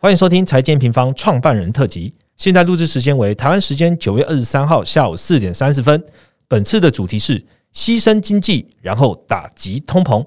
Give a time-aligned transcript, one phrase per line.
[0.00, 2.14] 欢迎收听财经平方创办人特辑。
[2.36, 6.00] 现在录制时间为台湾时间九月二十三号下午四点三十分。
[6.46, 10.24] 本次的主题是牺牲经济，然后打击通膨。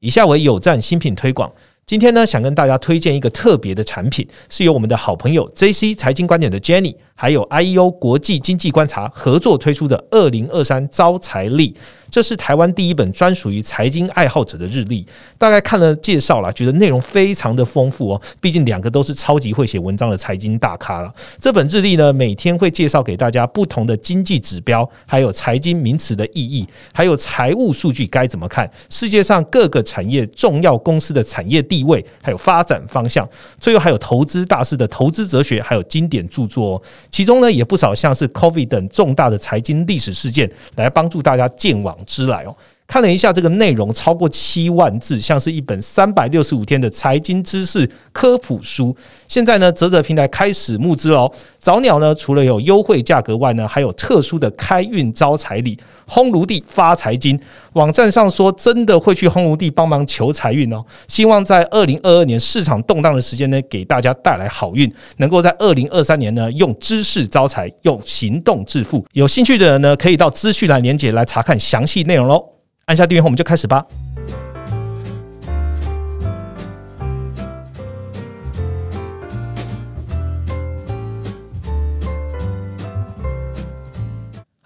[0.00, 1.50] 以下为有赞新品推广。
[1.86, 11.74] 今天呢，想跟大家推荐一个特别的产品，是由我们的好朋友 J C 财经观点的 Jenny，还有 I E O 国际经济观察合作推出的二零二三招财力。
[12.14, 15.04] 这是台湾第一本专属于财经爱好者的日历，
[15.36, 18.22] 大概看了介绍了，觉得内容非常的丰富哦。
[18.40, 21.12] 毕竟两个都是超级会写文章的财经大咖了。
[21.40, 36.76] 这本日历呢，每天会介绍给大家不同的经济指标，还有财经名词的意义，还有财务数据该怎么看，世界上各个产业重要公司的产业地位，还有发展方向，最后还有投资大师的投资哲学，还有经典著作。
[36.76, 41.98] 哦其中呢，也不少像是 COVID 等重大的财经历史事件，来帮助大家见网。
[42.04, 48.94] 之来哦，看了一下这个内容，超过七万字，像是一本三百六十五天的财经知识科普书。
[49.26, 51.30] 现在呢，泽泽平台开始募资哦。
[51.58, 57.40] 早鸟呢，除了有优惠价格外呢，还有特殊的开运招财礼，烘炉地发财金。
[57.72, 60.84] 网站上说，真的会去烘炉地帮忙求财运哦。
[61.08, 69.04] 希望在二零二二年市场动荡的时间呢，给大家带来好运，能够在二零二三年呢，用知识招财，用行动致富。
[69.14, 72.53] 有兴趣的人呢，可以到资讯栏连接来查看详细内容喽。
[72.86, 73.86] 按下订阅后，我们就开始吧。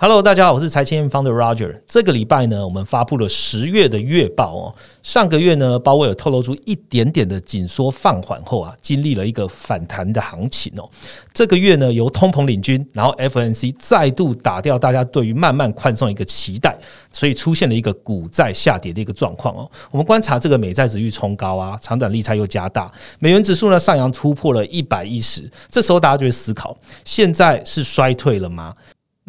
[0.00, 1.74] Hello，大家好，我是财经方的 Roger。
[1.84, 4.72] 这个礼拜呢，我们发布了十月的月报哦。
[5.02, 10.88] 上个月呢，鲍威尔透露出一点点的紧缩放缓后啊，经历了一个反弹的行情哦。
[11.34, 16.78] 这个月呢，由通膨领军，然后 FNC 再度打掉大家对于慢慢宽松一个期待，
[17.10, 19.68] 所以出现了一个股债下跌的一个状况哦。
[19.90, 28.72] 我们观察这个美债值率冲高啊，长短利差又加大，美元指数呢上扬突破了一百一十，这时候大家就会思考，现在是衰退了吗？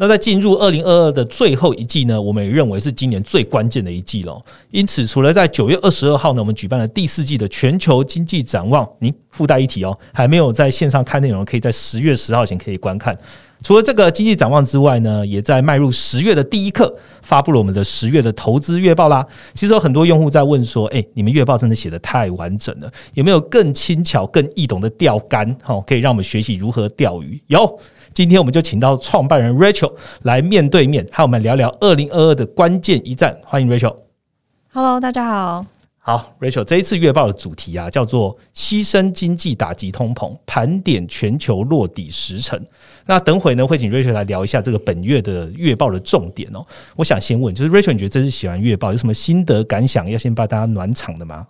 [0.00, 4.40] 那在进入二零二二的最后一季呢，我们也认为是今年最关键的一季了。
[4.70, 13.14] 因此，除了在九月二十二号呢，我们举办了第四季的全球经济展望，您附带一提哦，还没有在线上看内容，可以在十月十号前可以观看。
[13.62, 19.22] 除了这个经济展望之外呢，也在迈入十月的第一刻发布了我们的十月的投资月报啦。
[19.52, 25.54] 其实有很多用户在问说：“哎，你们月报真的写的太完整了，有没有更轻巧、更易懂的钓竿？
[25.62, 27.78] 哈，可以让我们学习如何钓鱼？”有，
[28.12, 33.38] 今天我们就请到创办人 Rachel 来面对面，和我们聊聊二零二二的关键一战。
[33.44, 33.94] 欢迎 Rachel。
[34.72, 35.64] Hello，大家好。
[36.02, 42.60] 好，Rachel，这一次月报的主题啊，叫做“牺牲经济打击通膨，盘点全球落底时程”。
[43.06, 46.66] 那等会呢，会请 Rachel 来聊一下这个本月的月报的重点哦。
[46.96, 50.08] 我想先问，就是 Rachel，你觉得这次写完月报有什么心得感想？
[50.10, 51.46] 要先帮大家暖场的吗？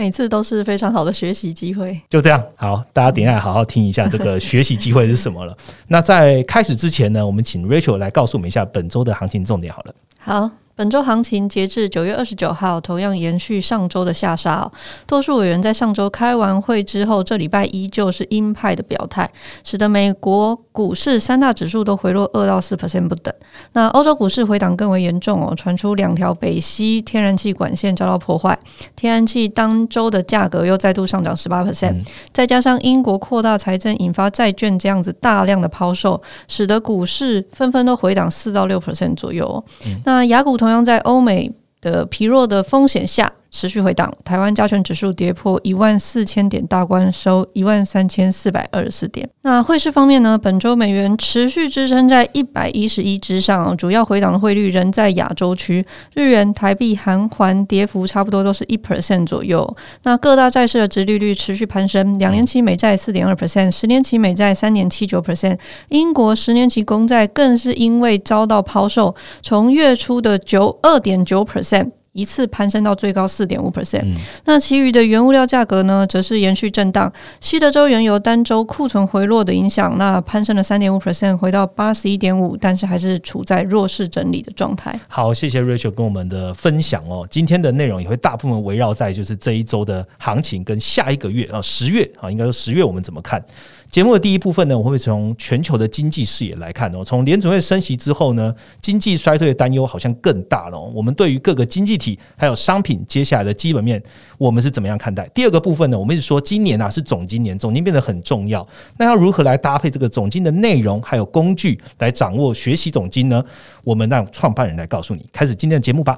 [0.00, 2.00] 每次都是非常好的学习机会。
[2.08, 5.54] 就这样，好，大家等一下好好听一下这个学习机会是什么了。
[5.88, 9.94] 那在开始之前呢，我们请 Rachel 来告诉我们一下本周的行情重点好了。
[10.18, 10.50] 好。
[10.80, 14.66] 本周行情截至九月二十九号，同样延续上周的下杀。
[15.06, 19.30] 多数委员在上周开完会之后，这礼拜依旧是鹰派的表态，
[19.62, 23.34] 使得美国股市三大指数都回落二到四 percent 不等。
[23.74, 28.58] 那欧洲股市回档更为严重哦，传出两条北溪天然气管线遭到破坏，
[28.96, 32.02] 天然气当周的价格又再度上涨十八 percent。
[32.32, 39.62] 再加上英国扩大财政，引发债券这样子大量的抛售，使得股市纷纷都回档四到六 percent 左右。
[40.06, 43.32] 那雅股同将在欧美的疲弱的风险下。
[43.50, 49.28] 持续回档，台湾加权指数跌破一万四千点大关，收一万三千四百二十四点。
[49.42, 50.38] 那汇市方面呢？
[50.38, 55.84] 本周美元持续支撑在一百一十一之上，主要回档的汇率仍在亚洲区，
[56.14, 59.76] 日元、台币、韩环跌幅差不多都是一 percent 左右。
[60.04, 65.58] 那各大债市的殖利率持续攀升，两年期美债四点二 percent，十年期美债三点七九 percent，
[65.88, 71.90] 英国十年期公债更是因为遭到抛售，从月初的九二点九 percent。
[72.20, 74.14] 一次攀升到最高四点五 percent，
[74.44, 77.10] 那其余的原物料价格呢，则是延续震荡。
[77.40, 84.98] 西德州原油单周库存回落的影响，那攀升了三点五 percent，回到八十一点五，但是还是处在弱势整理的状态。
[85.08, 87.26] 好，谢谢 Rachel 跟我们的分享哦。
[87.30, 93.42] 今天的内容也会大部分围绕在就是这一周的行情跟下一个月啊，十月啊，应该说十月我们怎么看？
[93.90, 97.04] 节目的第一部分呢，我会从全球的经济视野来看哦。
[97.04, 100.78] 从联准会升息之后呢，经济衰退的担忧好像更大了。
[100.78, 104.00] 我们对于各个经济体还有商品接下来的基本面，
[104.38, 105.28] 我们是怎么样看待？
[105.34, 108.64] 第二个部分呢，我们是说今年啊是总金年，总金变得很重要。
[108.96, 113.44] 那要如何来搭配这个总金的内容还有工具来掌握学习总金呢？
[113.82, 115.26] 我们让创办人来告诉你。
[115.32, 116.16] 开始今天的节目吧。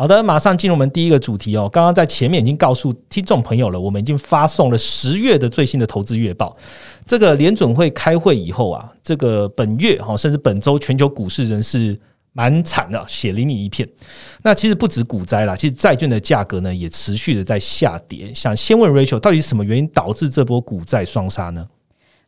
[0.00, 1.68] 好的，马上进入我们第一个主题哦。
[1.70, 6.56] 刚刚在前面已经告诉听众朋友了，我们已经发送了十月的最新的投资月报。
[7.04, 11.94] 这个联准会开会以后啊，这个本月哈，甚至本周全球股市仍是
[12.32, 13.86] 蛮惨的，血淋淋一片。
[14.42, 18.32] 那其实不止股灾啦，其实债券的价格呢也持续的在下跌。
[18.34, 21.66] 想先问 Rachel，到底什么原因导致这波股债双杀呢？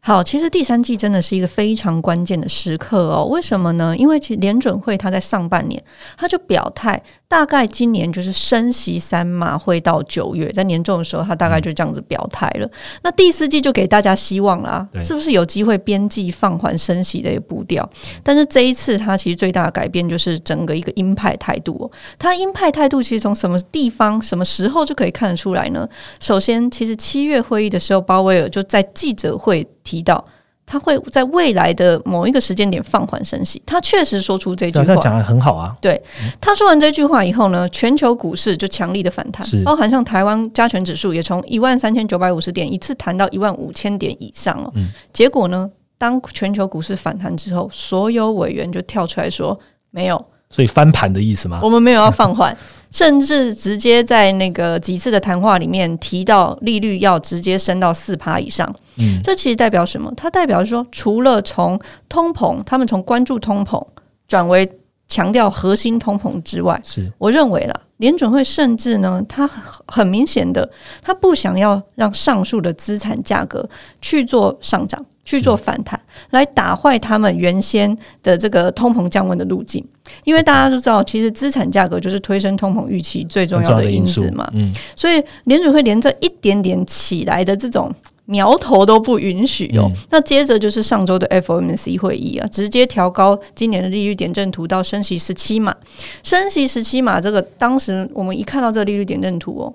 [0.05, 3.25] 好，其实第三季真的是一个非常关键的时刻哦。
[3.27, 3.97] 为什么呢？
[3.97, 5.81] 因为其实联准会它在上半年，
[6.17, 12.69] 它就表态，大概今年就是升息三码，会到九月，在年终的时候，它大概就这样子表态了。
[13.05, 17.89] 那第四季就给大家希望啦，是不是有机会边际放缓升息的一个步调？
[18.25, 21.87] 但是这一次，它其实最大的改变就是整个一个鹰派态度哦。
[22.19, 25.89] 它鹰派态度其实从什么地方、什么时候就可以看得出来呢？
[26.19, 29.65] 首先，其实七月会议的时候，鲍威尔就在记者会。
[29.83, 30.25] 提到
[30.65, 35.75] 他会在未来的某一个时间点放缓升息，他确实说出这句话，他讲的很好啊。
[35.81, 36.01] 对，
[36.41, 44.73] 他说完这句话以后呢，全球股市就强力的反弹，包含像台湾加权指数也从一万三千九百五十点一次弹到一万五千点以上哦。
[45.13, 45.69] 结果呢，
[45.99, 49.59] 当全球股市反弹之后，所有委员就跳出来说
[49.91, 50.25] 没有。
[50.49, 51.61] 所以翻盘的意思吗？
[51.63, 52.57] 我们没有要放缓，
[52.91, 58.75] 甚至直接在那个几次的谈话里面提到利率要直接升到四趴以上。
[58.97, 60.13] 嗯，这其实代表什么？
[60.17, 63.85] 它代表说，除了从通膨，他们从关注通膨
[64.27, 64.71] 转为
[65.09, 69.49] 强调核心通膨之外，是我认为啦，联准会甚至呢，它
[69.87, 70.71] 很明显的，
[71.03, 73.69] 它不想要让上述的资产价格
[74.01, 75.05] 去做上涨。
[75.25, 75.99] 去做反弹，
[76.31, 79.83] 来打坏他们原先的这个通膨降温的路径，
[80.25, 84.51] 因为大家都知道，其实资产价格就是推升通膨预期最重要的因子嘛。
[84.53, 87.89] 嗯，所以联准会连这一点点起来的这种
[88.33, 89.93] 苗头都不允许哦。
[90.09, 95.77] 那接着就是上周的 FOMC 会议啊，直接调高今年的利率点阵图到升息十七码，
[96.23, 99.75] 升息十七码，这个当时我们一看到这个利率点阵图哦，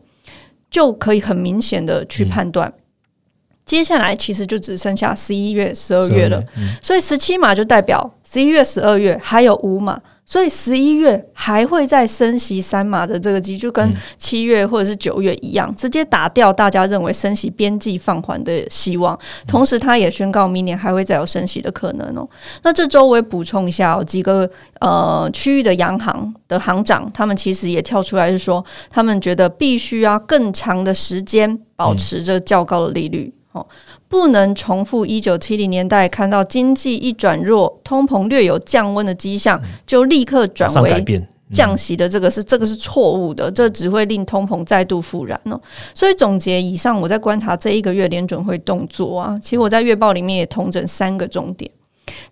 [0.71, 2.74] 就可以很明显的去判断。
[3.63, 6.42] 接下来其实就只剩下十一月、十二月了，
[6.81, 19.18] 所以十七码就代表十一月、十二月还有五码，所以十一月还会再升息三码的这个机，就跟七月或者是九月一样，直接打掉大家认为升息边际放缓的希望。
[19.47, 22.27] 同时，他也宣告明年还会再有升息的可能哦。
[22.63, 24.47] 那这周我也补充一下，哦几个
[24.81, 33.33] 呃区域的央行的行长，他们其实也跳出来是说，他们觉得必须要更长的时间保持着较高的利率。
[34.07, 41.03] 不能重复一九七零年代看到经济一转弱，通膨略有降温的迹象，就立刻转为
[41.53, 45.59] 降息的这个是这个是错误的，这只会令通膨再度复燃哦。
[45.95, 51.71] 所以总结以上，我在观察这一个月联准会动作啊，其实我在月报里面也统整三个重点。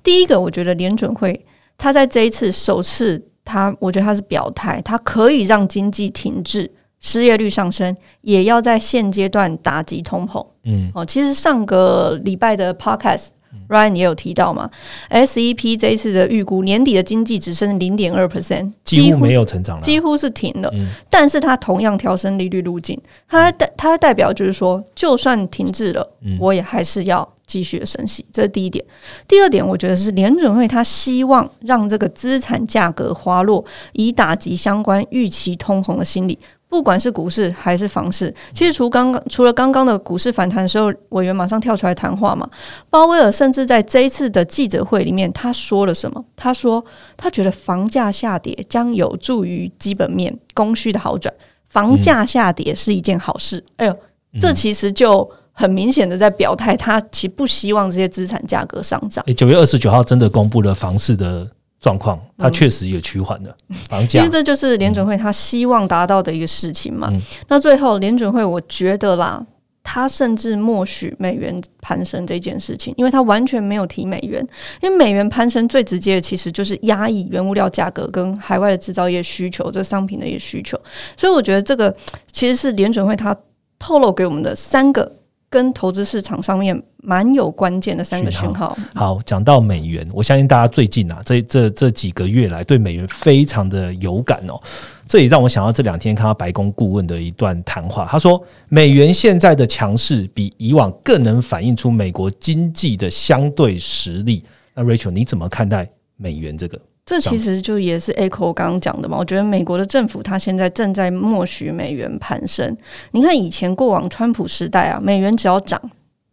[0.04, 1.46] 第一个，我觉得联准会
[1.78, 6.70] 他在这一次首次，他我觉得他是表态，他可以让经济停滞。
[7.06, 10.44] 失业率上升，也要在现阶段打击通膨。
[10.64, 13.28] 嗯，哦，其实上个礼拜的 podcast
[13.70, 14.68] Ryan 也有提到嘛
[15.12, 20.74] ，SEP 这一次的预估年底的经济只剩零点二 percent，几乎没有成长了，几乎是停了。
[21.08, 28.26] 但是它同样调升利率路径，它代它代表就是说，就算停滞了，我也还是要继续的升息。
[28.34, 28.84] 这是第一点。
[29.28, 36.38] 第二点，我觉得是联准会它希望让这个资产价格滑落，以打击相关预期通膨的心理。
[36.68, 42.50] 不管是股市还是房市，其实除刚刚除了刚刚的股市反弹的时候，委员马上跳出来谈话嘛。
[42.90, 46.24] 鲍威尔甚至在这一次的记者会里面，他说了什么？
[46.36, 46.84] 他说
[47.16, 51.34] 他觉得房价下跌将有助于基本面供需的好转，
[51.70, 53.64] 房价下跌是一件好事。
[53.78, 53.98] 哎呦，
[54.40, 59.24] 这其实就很明显的在表态，他其实不希望这些资产价格上涨。
[59.38, 61.50] 九月二十九号真的公布了房市的。
[61.86, 63.56] 状况，它确实也趋缓了
[63.88, 67.14] 房价，因为这就是联准会他希望达到的一个事情嘛。
[67.48, 69.46] 那最后联准会，我觉得啦，
[69.84, 74.44] 他甚至默许美元攀升这件事情，因为他完全没有提美元，
[74.82, 80.76] 因为美元攀升最直接的其实就是压抑原物料价格跟海外的制造业需求，这商品的一个需求。
[81.16, 81.96] 所以我觉得这个
[82.32, 83.38] 其实是联准会他
[83.78, 85.12] 透露给我们的三个。
[85.56, 88.78] 跟投资市场上面蛮有关键的三个讯号。
[88.94, 94.60] 好，讲到美元，我相信大家最近啊，这这这几个月来对美元非常的有感哦。
[95.08, 104.44] 这也让我想到这两天看到白宫顾问的一段谈话，他说美元现在的强势比以往更能反映出美国经济的相对实力。
[104.74, 106.78] 那 Rachel，你怎么看待美元这个？
[107.06, 109.16] 这其实就也是 Echo 刚刚讲的嘛。
[109.16, 112.76] 我觉得美国的政府它现在正在默许美元攀升。
[113.12, 115.80] 你看以前过往川普时代啊，美元只要涨，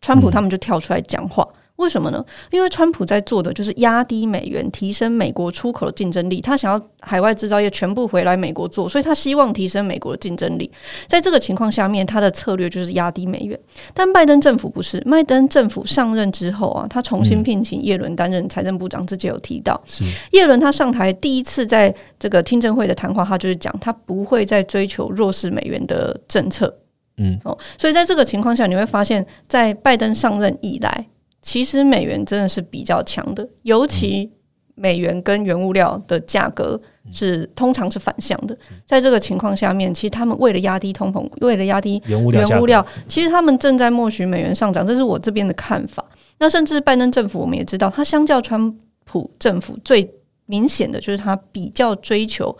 [0.00, 2.24] 川普他们就跳出来讲话，为什么呢？
[2.50, 6.40] 因为川普在做的就是压低美元，提升美国出口的竞争力。
[6.40, 10.70] 他想要海外制造业全部回来美国做，所以他希望提升美国的竞争力。
[11.08, 13.58] 在这个情况下面，他的策略就是压低美元。
[13.94, 19.04] 但拜登政府不是，拜登政府上任之后啊，他重新聘请耶伦担任财政部长。
[19.06, 19.82] 之前有提到，
[20.32, 26.72] 耶伦他上台第一次在这个听证会的谈话，他就是讲他不会再追求弱势美元的政策。
[27.16, 31.06] 嗯，哦，所以在这个情况下，你会发现在拜登上任以来。
[31.42, 34.30] 其实美元真的是比较强的，尤其
[34.74, 36.80] 美元跟原物料的价格
[37.10, 38.56] 是通常是反向的。
[38.86, 44.86] 在这个情况下面，其实他们为了压低通膨，为了压低原物料，原物料，其实他们正在默许美元上涨。
[44.86, 46.04] 这是我这边的看法。
[46.38, 50.08] 那甚至拜登政府，我们也知道，他相较川普政府最
[50.46, 52.56] 明显的就是他比较追求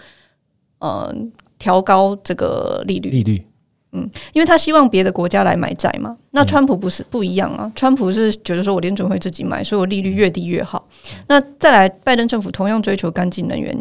[0.80, 1.14] 呃
[1.58, 3.46] 调高这个利率，利率。
[3.94, 6.16] 嗯，因为他希望别的国家来买债嘛。
[6.30, 10.82] 那川普不是不一样啊，川普是觉得说我联准会自己买，所以我利率越低越好。
[11.28, 13.76] 那再来，拜登政府同样追求干净能源，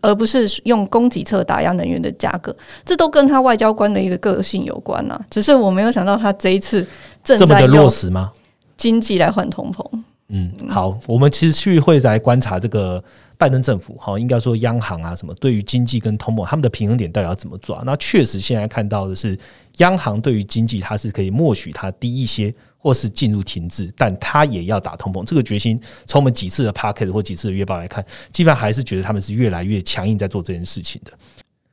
[0.00, 5.20] 而不是用供给侧打压能源的价格，这都跟他外交官的一个个性有关呐。
[5.30, 6.84] 只是我没有想到他这一次
[7.22, 8.32] 正在落实吗？
[8.76, 9.84] 经济来换通膨。
[10.28, 13.02] 嗯，好，我们其实去会来观察这个。
[13.38, 17.82] 拜登政府哈，应该说央行啊什么，对于经济跟通膨，他们的平衡点到底要怎么抓？
[17.84, 19.38] 那确实现在看到的是，
[19.78, 25.24] 央行对于经济它是可以默许它低一些，或是进入停滞，但它也要打通膨。
[25.24, 31.12] 这个决心，从我们几次的 p a r k e t 或几次的月报来看，基本上还是觉得他们是越来越强硬在做这件事情的。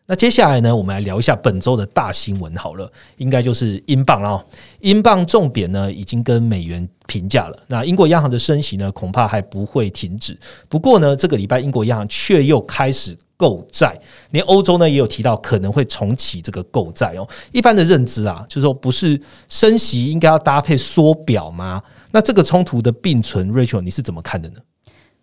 [0.05, 4.45] 那接下来呢，我们来聊一下本周的大新闻好了，应该就是英镑了。
[4.81, 7.57] 英镑重贬呢，已经跟美元评价了。
[7.67, 10.37] 那英国央行的升息呢，恐怕还不会停止。
[10.69, 13.99] 不过呢，这个礼拜英国央行却又开始购债，
[14.31, 17.27] 连欧洲呢也有提到可能会重启这个购债哦。
[17.51, 19.19] 一般的认知啊，就是说不是
[19.49, 21.81] 升息应该要搭配缩表吗？
[22.11, 24.59] 那这个冲突的并存，Rachel 你是怎么看的呢？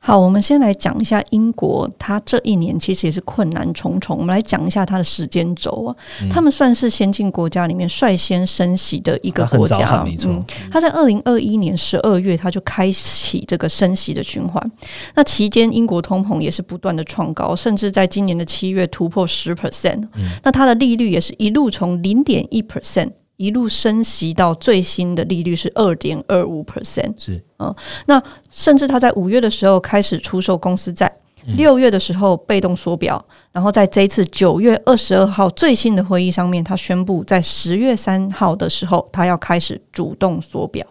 [0.02, 4.16] 好，我们先来讲一下英国，它这一年其实也是困难重重。
[4.16, 5.94] 我们来讲一下它的时间轴啊，
[6.30, 10.02] 他们算是先进国家里面率先升息的一个国家。
[10.24, 10.42] 嗯，
[10.72, 14.72] 它在二零二一年十二月，它就开启这个升息的循环。
[15.14, 20.08] 那期间，英国通膨也是不断的创高，甚至在今年的七月突破十 percent。
[20.42, 23.10] 那它的利率也是一路从零点一 percent。
[23.40, 27.42] 一路升息到最新的利率是二点二五 percent，是。
[27.58, 27.74] 嗯，
[28.06, 31.10] 那甚至他在五月的时候开始出售公司债，
[31.56, 40.86] 六月的时候被动缩表，然后在这一次九月二十二号最新的会议上面，他宣布在十月三号的时候，他要开始主动缩表。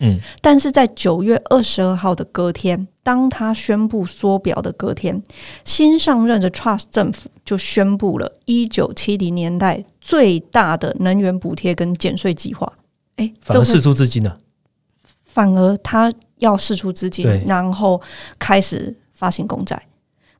[0.00, 5.22] 嗯，但是在九月二十二号的隔天，当他宣布缩表的隔天，
[5.64, 12.72] 新上任的 Trust 政府就宣布了一九七零年代最大的能源补贴跟减税计划。
[13.16, 14.38] 哎，反而释出资金了，
[15.26, 18.00] 反而他要释出资金，然后
[18.38, 19.80] 开始发行公债。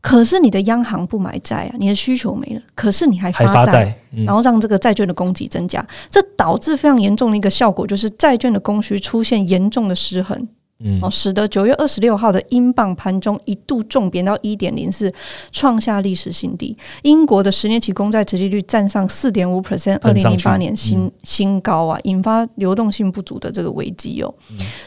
[0.00, 2.62] 可是你的央行不买债啊，你的需求没了。
[2.74, 3.94] 可是你还发债，
[4.26, 10.48] 然后让这个债券的供给增加，这导致非常严重的一个效果，就是债券的供需出现严重的失衡。
[10.82, 15.12] 嗯，哦，使得九月二十六号的英镑盘中一度重贬到一点零四，
[15.52, 16.76] 创下历史新低。
[17.02, 24.34] 英国的十年期公债殖利率站上四点五 percent，二零零八年新新高啊，引发流动性不足的这个危机哦。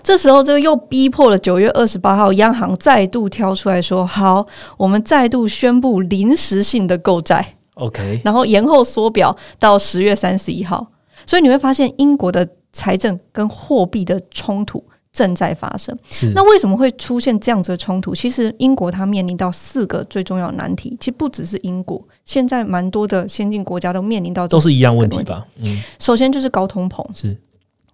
[0.01, 4.45] 这时候就又逼迫了九月二十八号央行再度挑出来说：“好，
[4.77, 10.87] 我们再度宣布临时性的购债，OK，然后延后缩表到十月三十一号。”
[11.27, 14.83] 所以你会发现，英国的财政跟货币的冲突。
[15.13, 15.95] 正在发生，
[16.33, 18.15] 那为什么会出现这样子的冲突？
[18.15, 25.45] 其实英国它面临到四个最重要的难题，其实不只是英国，现在蛮多的先进国家都面临到都是一样问题吧。
[25.57, 27.37] 嗯，首先就是高通膨，是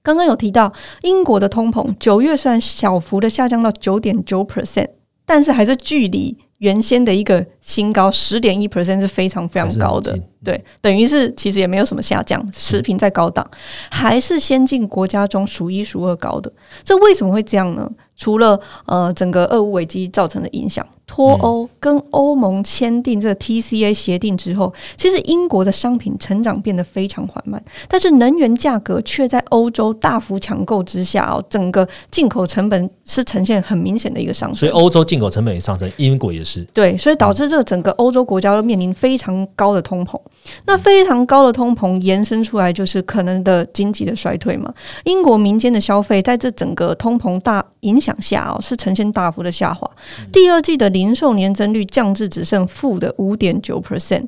[0.01, 0.71] 刚刚有提到
[1.01, 4.87] 英国的通膨，九月虽然小幅的下降到九点九 percent，
[5.25, 6.37] 但是还是距离。
[6.59, 13.45] 原先的一个新高十点一 percent 是非常非常高的，对，等于是其实也没有什么下降，持平在高档，
[13.89, 16.51] 还是先进国家中数一数二高的。
[16.83, 17.89] 这为什么会这样呢？
[18.15, 20.85] 除了呃整个俄乌危机造成的影响。
[21.09, 34.59] 脱欧跟欧盟签订这个 TCA 协定之后，其实英国的商品成长变得非常缓慢，但是能源价格却在欧洲大幅抢购之下哦，整个进口成本是呈现很明显的一个上升。
[34.59, 40.15] 所以欧洲进口成本也上升，英国也是对，所以导致这个整个欧洲国家都面临非常高的通膨。
[40.65, 44.73] 那非常高的通膨延伸出来就是可能的经济的衰退嘛？
[45.03, 49.89] 英国民间的消费在这整个通膨大影响下哦，是呈现大幅的下滑。
[50.31, 54.25] 第二季的零售年增率降至只剩负的五点九 percent，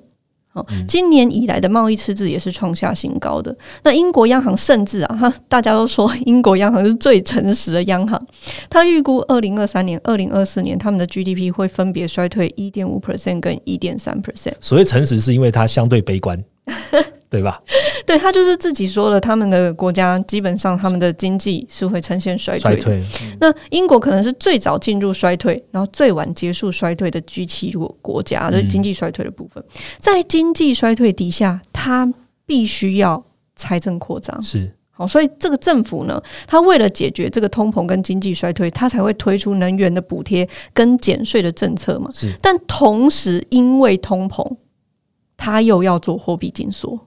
[0.54, 3.56] 哦，今年以来的贸易赤字也是创下新高的。
[3.84, 8.22] 那英国央行甚至啊，哈，大家都说英国央行是最诚实的央行。
[8.70, 14.54] 他预估二零二三年、二零二四年他们的 GDP 会分别衰退一点五 percent 跟一点三 percent。
[14.60, 16.44] 所谓诚实，是因为它相对悲观。
[17.32, 17.62] 对吧？
[18.06, 22.76] 对他就是自己说了，他们的国家基本上他们的经济是会呈现衰退。
[22.76, 23.04] 衰退。
[23.40, 29.64] 那英国可能是最早进入衰退，然后最晚结束衰退的 G 七国国家，这经济衰退的部分。
[29.98, 32.12] 在经济衰退底下，它
[32.46, 33.24] 必须要
[33.56, 34.44] 财政扩张。
[34.44, 42.10] 是好，所以这个政府呢，它为了解决这个通膨跟经济衰退，它才会推出能源的补贴跟减税的政策嘛。
[42.12, 42.34] 是。
[42.42, 44.58] 但同时，因为通膨，
[45.38, 47.00] 它又要做货币紧缩。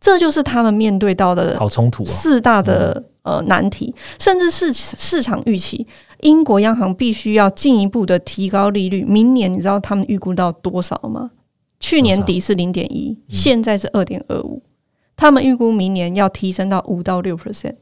[0.00, 5.86] 这就是他们面对到的好冲突四大的呃难题，甚至是市场预期，
[6.20, 9.04] 英国央行必须要进一步的提高利率。
[9.04, 11.30] 明年你知道他们预估到多少吗？
[11.80, 14.62] 去年底是零点一，现在是二点二五，
[15.16, 17.74] 他们预估明年要提升到五到六 percent。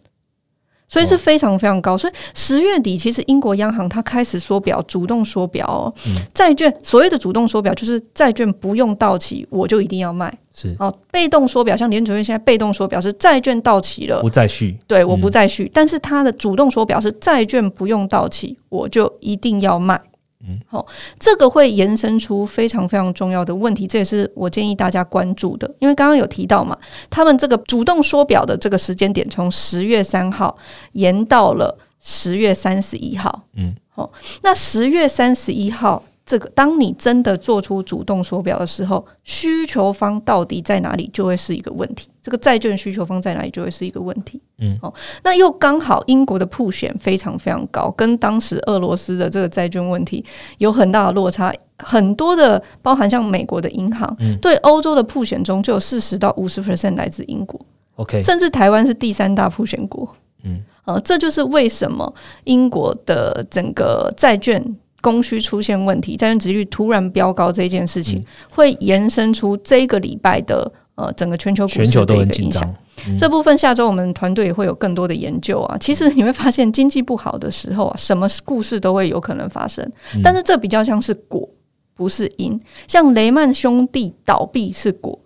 [0.89, 5.93] 所以是非常非常高，所以十月底其实英国央行它开始缩表，主动缩表哦。
[6.33, 10.33] 债券所谓的主动缩表，就是债券不用到期，我就一定要卖。
[10.55, 15.71] 是哦，被动缩表，像联储会现在被动缩表是债券到期了不再续，对，我不再续。
[15.75, 20.01] 但是它的主动缩表是债券不用到期，我就一定要卖。
[20.47, 20.87] 嗯，好，
[21.19, 25.69] 这个会延伸出非常非常重要的问题，这也是我建议大家关注的。
[25.79, 26.77] 因为刚刚有提到嘛，
[27.11, 30.57] 他们这个主动缩表的这个时间点，从十月三号
[30.93, 33.45] 延到了十月三十一号。
[33.55, 34.13] 嗯，好，
[34.43, 36.03] 那十月三十一号。
[36.27, 42.11] 这个，当你真的做出主动缩表的时候，需求方到底在哪里，就会是一个问题。
[42.21, 44.43] 这个债券需求方在哪里，就会是一个问题。
[44.59, 44.93] 嗯，哦，
[45.23, 50.25] 那又刚好英国的普选非常非常高，跟当时俄罗斯的这个债券问题
[50.59, 51.55] 有很大的落差。
[51.79, 57.61] 很多的，包含像美国的银行，对欧洲的普选中就有四十到五十 percent 来自英国。
[57.95, 60.09] OK，甚至台湾是第三大普选国。
[60.43, 62.13] 嗯，呃，这就是为什么
[62.45, 64.77] 英国的整个债券。
[65.01, 72.75] 供需出现问题，债券值率突然飙高这件事情，会延伸出这个礼拜的呃整个全球股市的一个影响。
[73.19, 75.77] 这部分下周我们团队也会有更多的研究啊。
[75.79, 79.87] 其实你会发现，经济不好的时候啊，什么故事都会有可能发生。
[80.23, 81.47] 但是这比较像是果，
[81.95, 82.59] 不是因。
[82.89, 85.17] 像雷曼兄弟倒闭是果，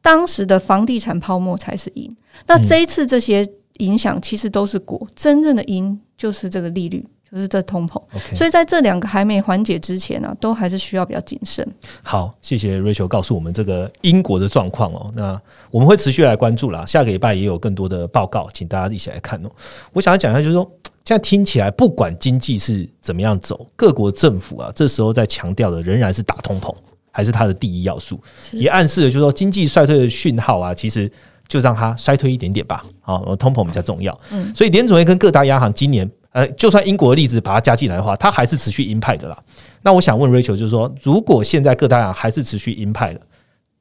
[0.00, 2.10] 当时的房地产泡沫才是因。
[2.46, 7.06] 那这一次这些影响其实都是果，真正的因就是这个利率。
[7.30, 8.00] 就是这通膨，
[8.34, 11.66] 所以在这两个还没缓解之前呢，都还是需要比较谨慎。
[12.02, 15.12] 好，谢谢 Rachel 告诉我们这个英国的状况哦。
[15.14, 15.38] 那
[15.70, 19.50] 我们会持续来关注啦，下个礼拜也有更多的报告，请大家一起来看哦。
[19.92, 20.64] 我想要讲一下，就是说，
[21.04, 26.74] 现在听起来，不管经济是怎么样走，各国政府啊，这时候在强调的仍然是打通膨，
[27.10, 28.18] 还是它的第一要素，
[28.52, 31.10] 也暗示了就是说，经济衰退的讯号啊，其实
[31.46, 32.82] 就让它衰退一点点吧。
[33.02, 34.18] 好，通膨比较重要。
[34.30, 36.10] 嗯，所以联总会跟各大央行今年。
[36.32, 39.42] 呃，就算英国的例子把它加进来的话，它还是持续鹰派的啦。
[39.82, 43.20] 那我想问 Rachel，就是说，如果现在各大央行还是持续鹰派的，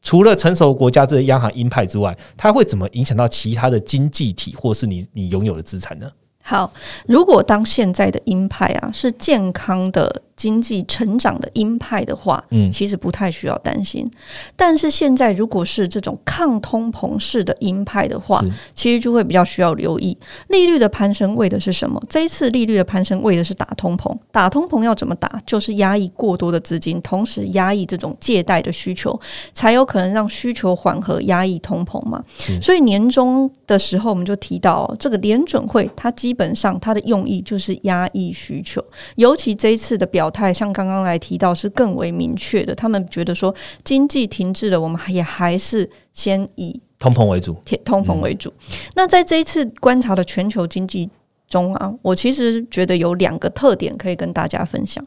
[0.01, 6.09] 除了成熟国家这些央行鹰派之外，它会怎么影响到其他的经济体，或是你你拥有的资产呢？
[6.43, 6.71] 好，
[7.05, 10.23] 如果当现在的鹰派啊是健康的。
[10.37, 14.09] 经济成长的鹰派的话，嗯，其实不太需要担心。
[14.55, 18.41] 但是现在如果是这种抗通膨式的鹰派的话，
[18.75, 20.15] 其实就会比较需要留意
[20.49, 21.99] 利率的攀升为的是什么？
[22.07, 24.15] 这一次利率的攀升为的是打通膨。
[24.31, 25.41] 打通膨要怎么打？
[25.47, 29.19] 就是压抑过多的资金，同时压抑这种借贷的需求，
[29.53, 32.23] 才有可能让需求缓和，压抑通膨嘛。
[32.61, 38.83] 所以年终的时候，我们就提到这个联准会，它基本上它的用意就是压抑需求，
[39.15, 40.26] 尤其这一次的表。
[40.29, 48.51] 态像刚刚来提到是更为明确的，他们觉得说经济停滞了，我们也还是先以通膨为主，通膨为主。
[48.95, 51.09] 那在这一次观察的全球经济
[51.47, 55.05] 中啊，我其实觉得有两个特点可以跟大家分享。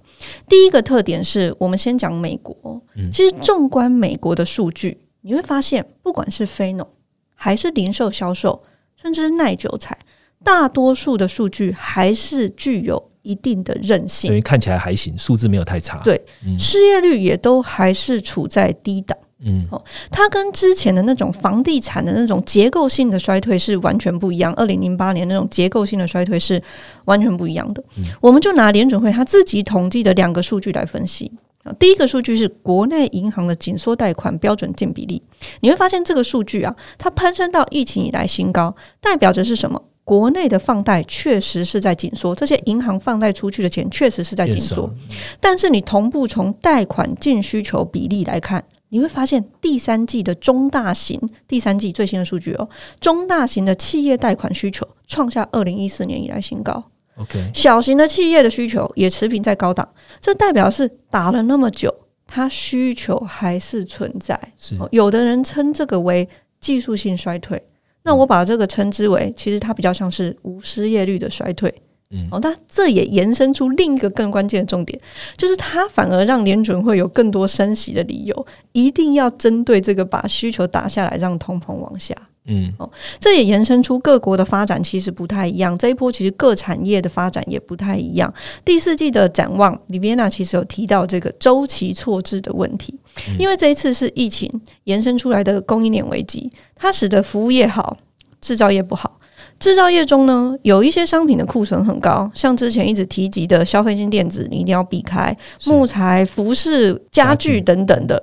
[0.48, 2.80] 第一个特点是我们先讲美国，
[3.12, 6.88] 其实纵观美国的数据，你会发现不管是非农
[7.34, 8.62] 还是零售销售，
[8.96, 9.98] 甚至是耐久材，
[10.44, 13.09] 大多数的数据还是具有。
[13.22, 16.00] 一定的韧性，所以看起来还行，数字没有太差。
[16.04, 16.20] 对，
[16.58, 19.16] 失业率也都还是处在低档。
[19.42, 24.52] 嗯，哦，它跟之前的那种房地产的那种结构性的衰退是完全不一样。
[24.52, 26.62] 二零零八年那种结构性的衰退是
[27.06, 27.82] 完全不一样的。
[28.20, 31.72] 我们就拿联准会他自己统计的两个数据来分析啊。
[31.78, 35.22] 第一个数据是国内银行的紧缩贷款标准净比例，
[35.60, 39.82] 你会发现这个数据啊，它攀升到疫情以来新高，代表着是什么？
[40.10, 44.92] 国内的放贷确实是在紧缩，这些银行放贷出去的钱确实是在紧缩，
[45.38, 52.68] 但是你同步从贷款净需求比例来看，你会发现第三季的中大型，第三季最新的数据哦，
[52.98, 56.82] 中大型的企业贷款需求创下二零一四年以来新高。
[57.14, 59.88] OK，小型的企业的需求也持平在高档，
[60.20, 61.94] 这代表是打了那么久，
[62.26, 64.36] 它需求还是存在。
[64.58, 67.62] 是哦有的人称这个为技术性衰退，
[68.02, 71.72] 那我把这个称之为，其实它比较像是无失业率的衰退。
[72.12, 75.00] 嗯哦，那这也延伸出另一个更关键的重点，
[75.36, 82.12] 就是它反而让联准会有更多升息的理由，一定要针对这个把需求打下来，让通膨往下。
[82.46, 88.32] 嗯哦这也延伸出各国的发展其实不太一样，这一波其实各产业的发展也不太一样。
[88.64, 92.98] 第四季的展望，里边呢其实有提到这个周期错置的问题，
[93.38, 94.50] 因为这一次是疫情
[94.84, 97.96] 延伸出来的供应链危机，它使得服务业好，
[98.40, 99.18] 制造业不好。
[99.58, 108.22] 制造业中呢，有一些商品的库存很高，像之前一直提及的消费性电子，你一定要避开木材、服饰、家具等等的。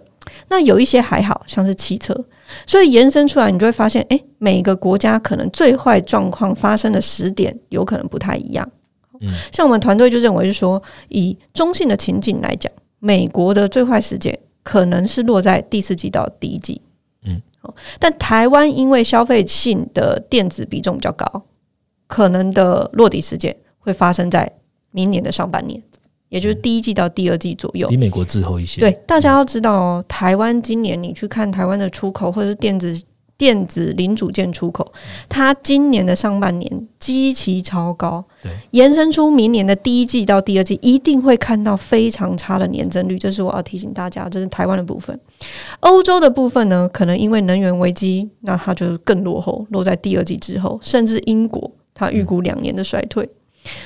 [0.49, 2.25] 那有一些还好像是汽车，
[2.65, 8.69] 所以延伸出来，你就会发现，哎，每个国家可能最坏状况发生的时点有可能不太一样。
[9.19, 16.81] 嗯像我们团队就认为是说，以中性的情景来讲，美国的最坏时间可能是落在第四季到第一季。
[17.23, 21.25] 嗯哦，但台湾因为消费性的电子比重比较高，
[22.05, 24.51] 可能的落地时间会发生在
[24.91, 25.81] 明年的上半年，
[26.29, 27.87] 也就是第一季到第二季左右。
[27.87, 28.81] 比美国滞后一些。
[28.81, 33.01] 对，大家要知道哦，台湾今年你去看台湾的出口或者是电子
[33.37, 34.91] 电子零组件出口，
[35.29, 45.17] 它今年的上半年基期超高，对，延伸出明年的第一季到第二季一定会看到非常差的年增率，这是我要提醒大家，这是台湾的部分。
[45.81, 53.29] 欧洲的部分呢，可能因为能源危机，那它就更落后，落在第二季之后，甚至英国它预估两年的衰退。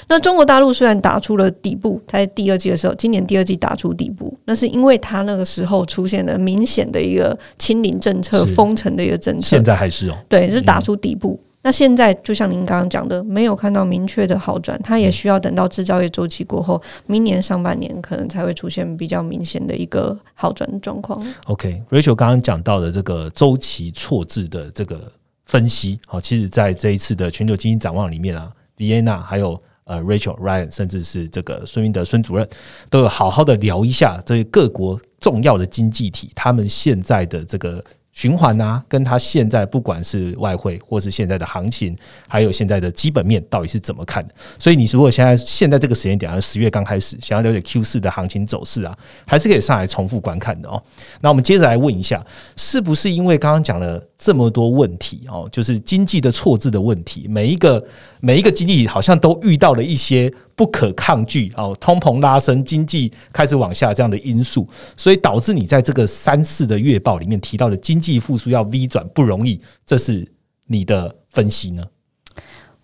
[0.08, 10.18] 那中国大陆虽然打出了底部，在第二季的时候，今年第二季打出底部，那是因为它那个时候出现了明显的一个清零政策、封城的一个政策现，在还是哦。
[10.28, 11.40] 对，就是打出底部。
[11.64, 21.24] 那现在就像您刚刚讲的，没有看到明确的好转，它也需要等到制造业周期过后，明年上半年可能才会出现比较明显的一个好转的状况。
[21.46, 25.00] OK，Rachel 刚刚讲到的这个周期错置的这个
[25.46, 32.48] 分析，好，其实在这一次的全球经济展望里面啊，Vienna 还有呃 Rachel Ryan，甚至是这个孙云德孙主任，
[32.90, 37.84] 都有好好的聊一下这各国重要的经济体，他们现在的这个。
[38.14, 44.36] 循环啊，跟他现在不管是外汇，或是现在的行情，还有现在的基本面，到底是怎么看的？
[44.60, 48.94] 所以你如果现在现在这个时间点，十月刚开始，想要了解 Q 四的行情走势啊，
[49.26, 50.84] 还是可以上来重复观看的哦。
[51.22, 52.22] 那我们接着来问一下，
[52.58, 57.84] 是不是因为刚刚讲了这么多问题哦，就是经济的错字的问题，每一个
[58.20, 70.32] 每一个经济好像都遇到了一些不可抗拒哦，通膨拉升，经济开始往下这样的因素，所以导致你在这个三四的月报里面提到的经济复苏要 V 转不容易，这是
[70.68, 71.84] 你的分析呢？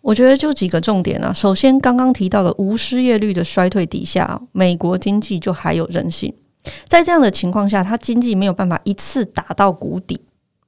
[0.02, 1.32] 我觉得就几个重点啊。
[1.32, 6.34] 首先，刚刚提到的无失业率的衰退底下，美国经济就还有韧性。
[6.88, 10.20] 在这样的情况下，它经济没有办法一次打到谷底，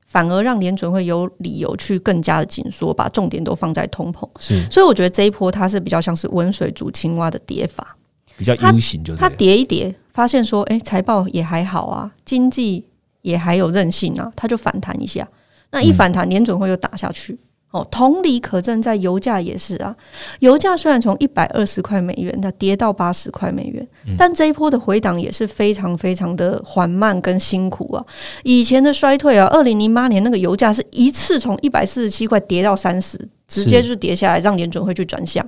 [0.09, 4.27] 反而让联准会有理由去更加的紧缩，把重点都放在通膨。
[4.39, 7.95] 是所以我觉得这一波它是比较像是温水煮青蛙的跌法，
[8.35, 12.83] 比较 U 型，就它是跌一跌，发现说，诶，财报也还好啊，经济
[13.21, 15.27] 也还有韧性啊，它就反弹一下。
[15.69, 17.37] 那一反弹，联准会又打下去。
[17.71, 19.95] 哦，同理可证，在油价也是啊。
[20.39, 28.03] 油价虽然从一百二十块美元，它跌到八十块美元，但这一波的回档也是非常非常的缓慢跟辛苦啊。
[28.43, 33.15] 以前的衰退啊，二零零八年那个油价是一次从一百四十七块跌到三十，
[33.47, 35.47] 直接就跌下来，让联准会去转向。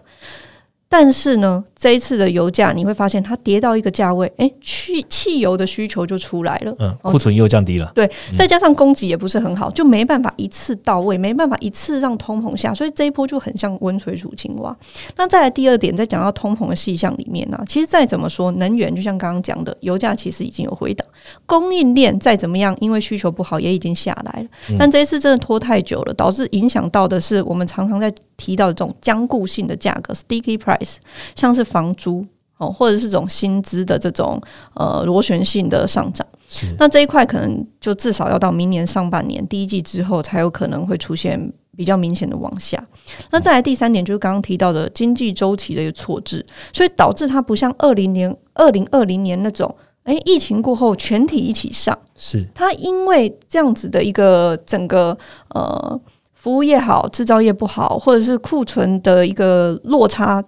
[0.93, 6.75] 但是呢，这一次的油价你会发现它跌到一个价位，诶，去汽油的需求就出来了。
[6.79, 14.75] 嗯，库存又降低了，对，再加上供给也不是很好，就没办法一次到位，没办法一次让通膨下，所以这一波就很像温水煮青蛙。
[15.15, 21.07] 那再来第二点，在讲到通膨的细项里面呢、其实再怎么说，能源就像刚刚讲的，油价其实已经有回档，
[21.45, 24.75] 供应链再怎么样，因为需求不好也已经下来了。
[24.77, 30.95] 但这一次真的拖太久了，导致影响到的是我们常常在提到的这种僵固性的价格 （sticky price），
[31.35, 32.25] 像是房租。
[32.57, 34.39] 哦，或者是这种薪资的这种
[34.75, 42.79] 呃螺旋性的上涨，是那这一块可能就至少要到明年上半年第一季之后，才有可能会出现比较明显的往下。
[43.31, 55.17] 那再来第三点，就是刚刚提到的经济周期的一个错置，所以导致它不像二零年、二零二零年那种，诶，疫情过后全体一起上，是它因为这样子的一个整个
[55.55, 55.99] 呃
[56.41, 60.43] 服务业好，制造业不好，或者是库存的一个落差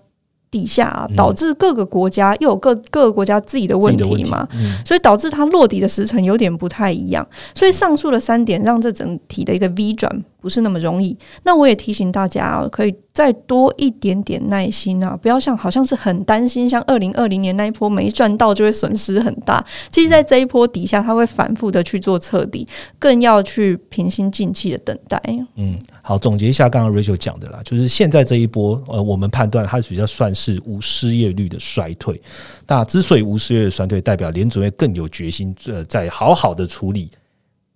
[0.49, 4.47] 底下啊，导致各个国家又有各各个国家自己的问题嘛，
[4.83, 7.23] 所以导致它落底的时程有点不太一样。
[7.53, 10.11] 所以上述的三点让这整体的一个 V 转
[10.43, 11.17] 不是那么容易。
[11.41, 19.65] 那我也提醒大家啊，可以再多一点点耐心啊，不要像好像是很担心，像二零二零年那一波没赚到就会损失很大。
[19.89, 22.67] 其实，在这一波底下，它会反复的去做彻底，
[22.99, 25.19] 更要去平心静气的等待。
[25.55, 30.43] 嗯，好，总结一下刚刚 Rachel 讲的啦，就是现在这一波，呃，我们判断它比较算是。
[30.43, 32.21] 是无失业率的衰退，
[32.67, 37.09] 那之所以无失业率衰退，代表联准会更有决心，呃，在好好的处理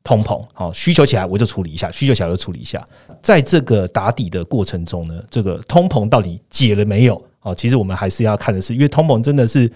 [0.08, 2.82] 通膨，好需求起来我就处理一下，需求起来就处理一下，
[3.22, 7.22] 在这个打底的过程中呢，这个通膨到底解了没有？
[7.41, 9.70] 哦，其实我们还是要看的是，因为通膨真的是。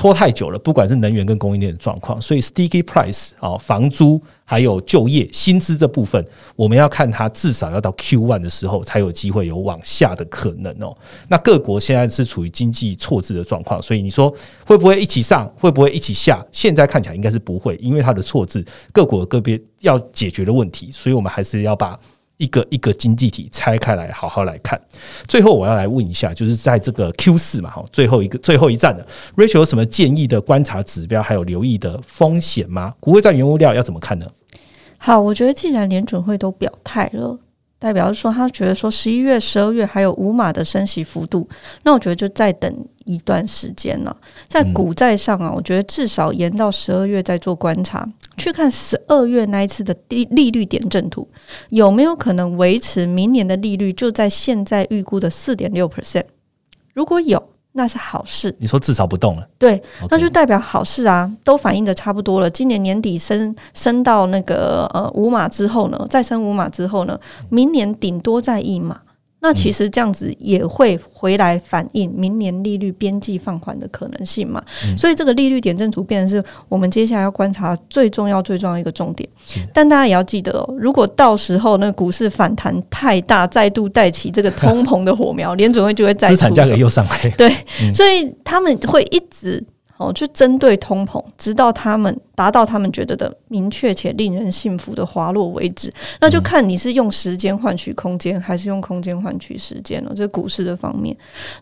[0.00, 6.24] 拖太久了，不管是能源跟供应链的状况，所以 sticky price 啊，房租还有就业薪资这部分，
[6.56, 10.96] 我们要看它至少要到 Q one 的时候才有机会有往下的可能哦。
[11.28, 14.34] 那各国现在是处于经济错置的状况，所以你说
[14.64, 16.42] 会不会一起上，会不会一起下？
[16.50, 22.00] 现在看起来应该是不会，因为它的错置，各国个别要解决的问题，所以我们还是要把。
[22.40, 24.80] 一个一个经济体拆开来，好好来看。
[25.28, 32.94] 最后我要来问一下，就是在这个 Q 四嘛，哈，最后一个最后一站的 Rachel 有什么建议的观察指标，还有留意的风险吗？
[32.98, 34.26] 股会在原物料要怎么看呢？
[34.96, 37.38] 好，我觉得既然联准会都表态了。
[37.80, 41.48] 代表是说，他觉得说十一月、十二月还有五码的升息幅度，
[41.82, 42.72] 那我觉得就再等
[43.06, 44.16] 一段时间了。
[44.46, 51.26] 在股债上啊，我觉得至少延到十二月再做观察，去看十二月那一次的利利率点阵图
[51.70, 56.26] 有没有可能维持明年的利率就在现在预估的四点六 percent。
[56.92, 57.42] 如果有。
[57.80, 62.50] 那是好事，你说至少不动了，对，那就代表好事啊，都反映的差不多了。
[62.50, 69.00] 今年年底升升到那个呃五码之后呢，再升五码之后呢，明年顶多再一码。
[69.42, 74.62] 那其实这样子也会回来反映明年利率边际放缓的可能性嘛？
[74.96, 79.28] 所以这个利率点阵图变成是我们接下来要观察最重要、最重要一个重点。
[79.72, 87.30] 但大家也要记得哦，如果到时候那股市反弹太大，再度带起这个通膨的火苗， 联准会就会再资产价格又上来。
[87.38, 87.50] 对，
[87.94, 89.64] 所以他们会一直。
[90.00, 95.92] 哦，去针对通膨，直到他们达到他们觉得的明确且令人信服的滑落为止。
[96.22, 100.12] 那就看你是用时间换取空间，还是用空间换取时间了。
[100.16, 101.14] 这是股市的方面。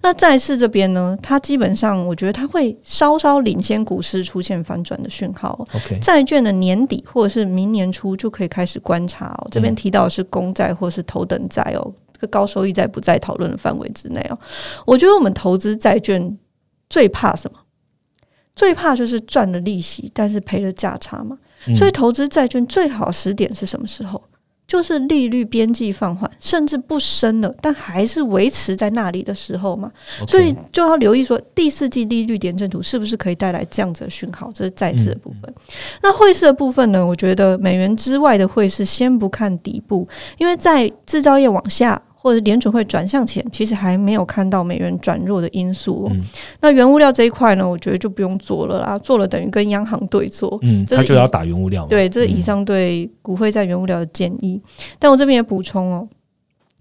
[0.02, 1.18] 那债市这边呢？
[1.20, 5.66] 它基本上，我觉得它会稍稍领先股市出现反转的讯号。
[6.00, 9.48] 债券的年底或者是明年初就可以开始观察哦。
[9.50, 14.38] 这边提到的是公债或是头等债哦，这个高收益债不在讨论的范围之内哦。
[14.86, 16.38] 我觉得我们投资债券
[16.88, 17.58] 最怕什么？
[18.58, 21.38] 最怕就是赚了利息，但是赔了价差嘛。
[21.76, 24.20] 所以投资债券最好时点是什么时候？
[24.66, 29.90] 就是利率边际放缓，甚至不升了，但还是维持在那里的时候嘛。
[30.26, 34.50] 所以就要留意说，第四季利率点阵图是不是可以带来这样子的讯号？
[34.52, 35.54] 这是债市的部分。
[36.02, 37.06] 那汇市的部分呢？
[37.06, 42.02] 我觉得美元之外的汇市先不看底部，因为在制造业往下。
[42.20, 46.10] 或者联储会转向前，其实还没有看到美元转弱的因素。
[46.60, 50.58] 那原物料这一块呢，我觉得就不用做了啦，做了等于跟央行对坐。
[50.62, 51.86] 嗯，他就要打原物料。
[51.86, 54.60] 对，这是以上对股会在原物料的建议。
[54.98, 56.08] 但我这边也补充哦，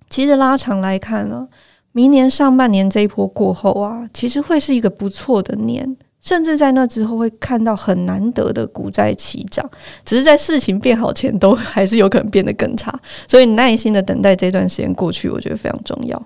[0.09, 1.47] 其实拉长来看呢，
[1.93, 5.95] 明年上半年这一波过后啊，其实会是一个不错的年。
[6.27, 9.65] 甚至在那之后会看到很难得的股债齐涨，
[10.03, 12.93] 只是在事情变好前，都还是有可能变得更差。
[13.29, 16.21] 所以耐心的等待这段时间过去，我觉得非常重要。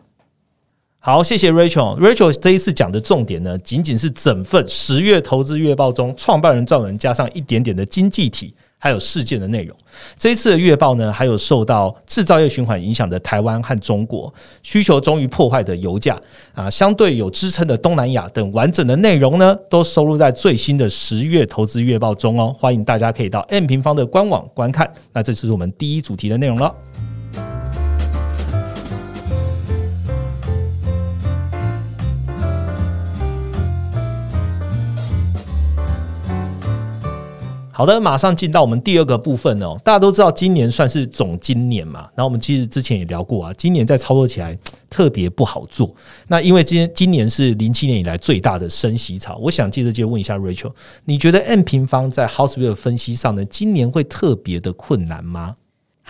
[0.97, 1.99] 好，谢谢 Rachel。
[1.99, 8.55] Rachel 这一次讲的重点呢，仅仅是整份十月投资月报中创办人撰文加上一点点的经济体。
[8.83, 9.77] 还有事件的内容。
[10.17, 16.19] 这一次的月报呢，还有受到制造业循环影响的台湾和中国需求终于破坏的油价
[16.55, 22.55] 啊，相对有支撑的东南亚等完整的内容呢，都收录在最新的十月投资月报中哦。
[22.57, 24.91] 欢迎大家可以到 M 平方的官网观看。
[25.13, 26.73] 那这是我们第一主题的内容了。
[37.81, 39.75] 好的，马上进到我们第二个部分哦。
[39.83, 42.01] 大家都知道，今年算是总今年嘛。
[42.13, 44.55] 然后我们其实之前也聊过啊，今年在操作起来
[44.87, 45.91] 特别不好做。
[46.27, 50.71] 那因为今今年是零七年以来最大的升息潮，我想接着就问一下 Rachel，
[51.05, 55.55] 你觉得 n 平方在 House View 分析上呢，今年会特别的困难吗？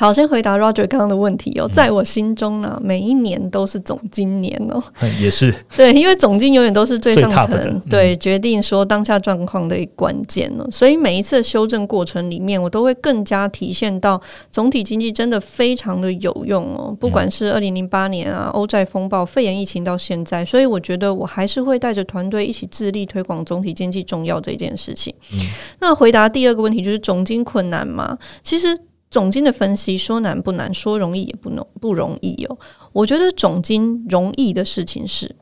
[0.01, 4.81] 好，先回答 Roger 刚刚的问题哦，在我心中呢，每一年都是总经年哦，
[5.21, 10.67] 也是 对，因为总经永远都是最上层，嗯对，决定说当下状况的一个关键哦。
[10.71, 16.97] 所以每一次的修正过程里面，我都会更加体现到总体经济真的非常的有用哦。
[16.99, 25.13] 不管是二零零八年啊，欧债风暴、肺炎疫情到现在，所以我觉得我还是会带着团队一起致力推广总体经济重要这件事情。
[25.33, 25.37] 嗯，
[25.79, 28.17] 那回答第二个问题就是总经困难吗？
[28.41, 28.75] 其实。
[29.11, 32.57] 总经的分析说难不难，说容易也不容不容易哦。
[32.93, 35.35] 我觉得总经容易的事情是，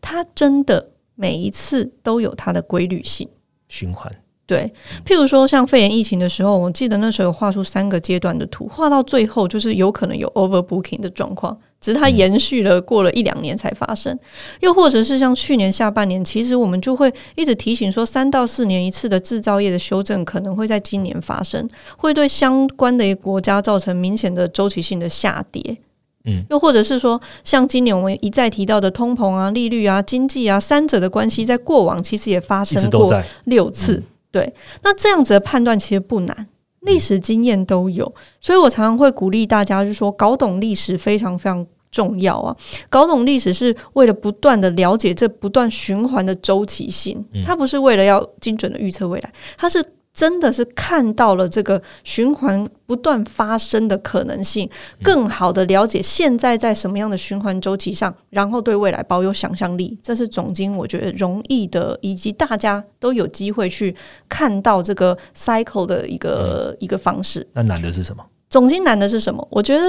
[0.00, 3.26] 它真的每一次都有它的规律性
[3.66, 4.14] 循环。
[4.46, 4.70] 对，
[5.06, 14.18] 譬如说像肺炎疫情的时候，我记得那时候有画出三个阶段的图，画到最后就是有可能有 overbooking 的状况，只是它延续了过了一两年才发生。
[14.60, 21.68] 又或者是像去年下半年，其实我们就会一直提醒说，三到四年一次的制造业的修正可能会在今年发生，
[21.98, 25.76] 会对相关的一个国家造成明显的周期性的下跌。
[26.24, 34.02] 嗯，又或者是说，像今年我们一再提到的通膨啊、利率啊、经济啊三者的关系，在过往其实也发生过六次。
[34.32, 36.48] 对，那这样子的判断其实不难，
[36.80, 42.56] 历史经验都有，所以我常常会鼓励大家，就是说搞懂历史非常非常重要啊！
[42.90, 49.84] 搞懂历史是为了不断的了解这不断循环的周期性，它不是为了要精准的预测未来，它是。
[50.14, 54.70] 真的是看到了这个循环不断发生的可能性，
[55.02, 63.92] 更好的了解现在在什么样的循环周期上，然后对未来保有想象力，这是总经我觉得容易的，以及大家都有机会去
[64.28, 67.44] 看到这个 cycle 的一个一个方式。
[67.52, 68.24] 那难的是什么？
[68.48, 69.44] 总经难的是什么？
[69.50, 69.82] 我觉得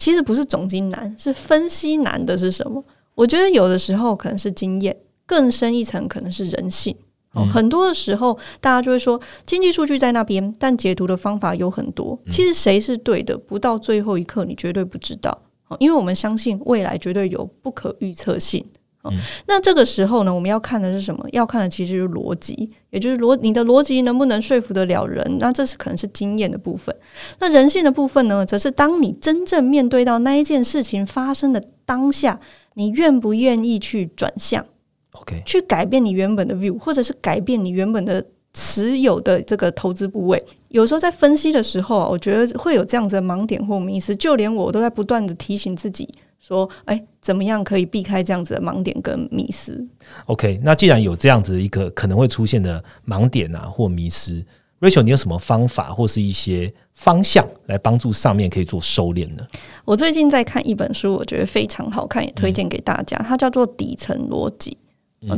[0.00, 2.82] 其实不是总经难，是分析难的是什么？
[3.14, 6.96] 我觉得有的时候可能是经验，更深一层可能是人性。
[7.34, 12.18] 哦，很多的时候，大家就会说经济数据在那边，但解读的方法有很多。
[12.30, 15.30] 其实谁是对的，不到最后一刻，你绝对不知道。
[15.68, 18.64] 哦，因为我们相信未来绝对有不可预测性。
[19.02, 19.10] 哦，
[19.46, 21.26] 那这个时候呢，我们要看的是什么？
[21.32, 25.38] 要看的其实是逻辑，也就是逻你的逻辑能不能说服得了人？
[25.38, 26.94] 那这是可能是经验的部分。
[27.38, 32.38] 那人性的部分呢，则是当你真正面对到那一件事情发生的当下，
[32.74, 34.64] 你愿不愿意去转向
[35.12, 40.44] ？OK，去改变你原本的 view，或者是改变你原本的持有的这个投资部位。
[40.68, 46.06] 有时候在分析的时候啊，我觉得会有这样子的盲点或迷失，就连我都在不断的提醒自己
[46.40, 49.86] 说：“哎，怎么样可以避开这样子的盲点跟迷失
[50.26, 54.44] ？”OK，那既然有这样子一个可能会出现的盲点啊或迷失
[54.80, 59.46] ，Rachel，你有什么方法或是一些方向来帮助上面可以做收敛呢？
[59.84, 63.16] 我最近在看一本书，我觉得非常好看，也推荐给大家。
[63.18, 64.70] 它叫做《底层逻辑》。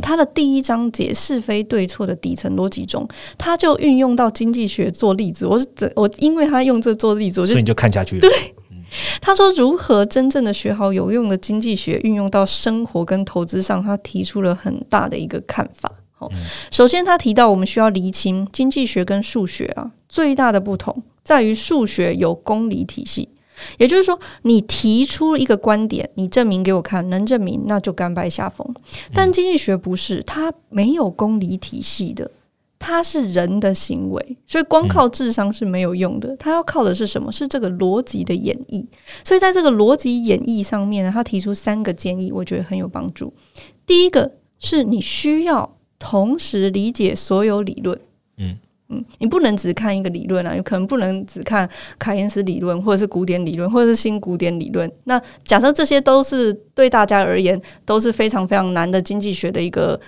[0.01, 3.05] 它的第一章节是非对错的底层逻辑中，
[3.37, 5.45] 它就运用到经济学做例子。
[5.45, 8.21] 我是怎我，因为他用这做例子，我就所以你就看下去了。
[8.21, 8.52] 对，
[9.21, 15.91] 他说如何真正的学好有用的经济学，运用到生活跟投资上，他提出了很大的一个看法。
[16.11, 16.29] 好，
[16.71, 23.29] 首先他提到我们需要厘清经济学跟数学啊最大的不同在于数学有公理体系。
[23.77, 28.67] 也就是说，你提出一个观点，你证明给我看，能证明那就甘拜下风。
[29.13, 32.31] 但经济学不是，它没有公理体系的，
[32.85, 36.35] 它是人的行为，所以光靠智商是没有用的。
[36.37, 37.31] 它要靠的是什么？
[37.31, 38.85] 是这个逻辑的演绎。
[39.23, 43.33] 所以在这个逻辑演绎上面呢，他提出三个建议，我觉得很有帮助。
[43.85, 47.97] 第一个是你需要同时理解所有理论，
[48.37, 48.57] 嗯。
[48.89, 51.67] 嗯，你不能只看一个理论啊，有可能不能只看
[51.97, 54.91] 凯恩斯理论，或者是古典理论，或者是新古典理论。
[55.05, 59.99] 那假设这些都是对大家而言都是非常非常难的经济学的一个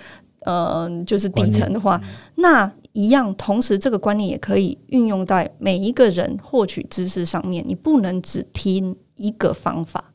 [0.46, 2.00] 呃，就是底层的话，
[2.36, 7.62] 那一样，同时这个观念也可以运用在每一个人获取知识上面。
[7.66, 10.12] 你不能只听一个方法。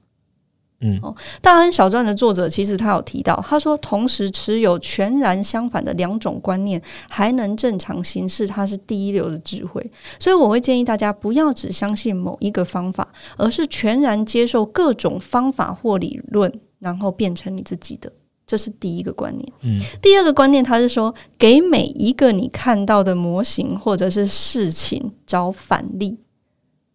[0.80, 9.92] 嗯，哦，大亨小传的作者其实他有提到，他说同时持有全然相反的两种观念还能正常行事，他是第一流的智慧。
[10.18, 18.12] 所以我会建议大家不要只相信某一个方法，而是全然接受各种方法或理论，然后变成你自己的。
[18.52, 19.54] 这是第一个观念。
[19.62, 26.18] 嗯，第二个观念他是说，给每一个你看到的模型或者是事情找反例。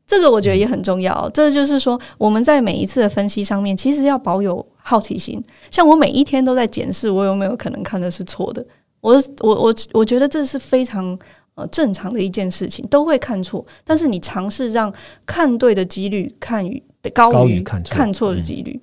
[0.06, 1.30] 这个我觉得也很重要。
[1.30, 5.42] 这就是说，我们在每一次的分析上面，其实要保有好奇心。
[5.70, 8.62] 像我每一天都在检视，我有没有可能看的是错的。
[9.00, 11.18] 我我我我觉得这是非常
[11.54, 13.64] 呃正常的一件事情，都会看错。
[13.82, 14.92] 但是你尝试让
[15.24, 16.82] 看对的几率看于
[17.14, 18.78] 高于看错的几率。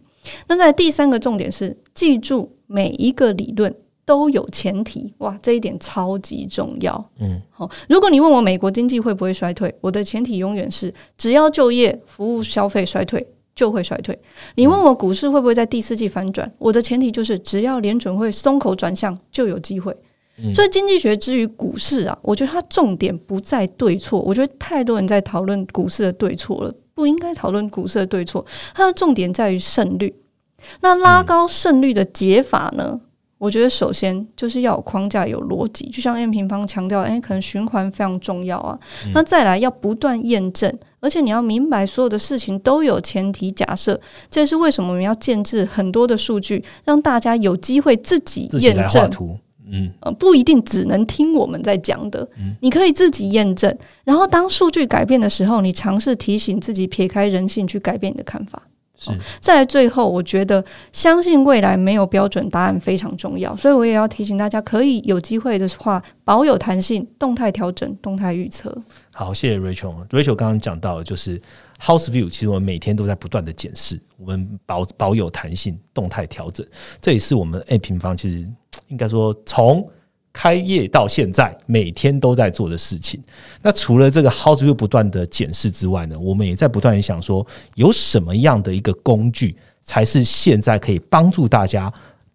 [0.47, 3.71] 那在第三个重点是，记住每一个理论
[4.03, 7.09] 都有前提，哇，这一点超级重要。
[7.19, 13.23] 嗯，好，如果你问我美国经济会不会衰退，我的前提永远是只要就业、服务、消费衰退
[13.55, 14.17] 就会衰退。
[14.55, 19.95] 你问我股市会不会在第四季反转，我的前提就是只要联准会松口转向就有机会。
[20.51, 24.19] 所以经济学之于股市啊，我觉得它重点不在对错。
[24.19, 28.43] 我觉得太多人在讨论股市的对错了，不应该讨论股市的对错。
[28.73, 30.11] 它的重点在于胜率。
[30.81, 32.99] 那拉高胜率的解法呢？
[33.39, 38.79] 我觉得首先就是要有框架、有逻辑，就像 M 平方强调，诶，可能循环非常重要啊。
[39.13, 43.99] 那再来要不断验证，而且你要明白所有的事情都有前提假设，
[44.29, 49.11] 这是为什么我们要建制很多的数据，让大家有机会自己验证。
[49.69, 52.25] 嗯，呃，不一定只能听我们在讲的，
[52.61, 53.77] 你可以自己验证。
[54.05, 58.61] 然后当数据改变的时候，你尝试提醒自己撇开人性去改变你的看法。
[58.97, 68.75] 是，在最后，我觉得相信未来没有标准答案非常重要，所以我也要提醒大家，可以有机会的话，保有弹性，动态调整，动态预测。
[69.11, 70.07] 好，谢谢 Rachel。
[70.09, 71.41] Rachel 刚刚讲到，就是
[71.81, 76.65] House View，其实我们每天都在不断的检视，我们保保有弹性，动态调整，
[77.01, 78.47] 这也是我们 A 平方其实
[78.87, 79.89] 应该说从。
[80.33, 83.21] 开业到现在，每天都在做的事情。
[83.61, 91.93] 那除了这个 House View 不断的检视之外呢，我们也在不断的想说，有什么样的一个工具，才是现在可以帮助大家，